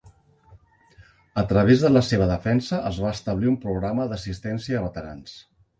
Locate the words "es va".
2.93-3.15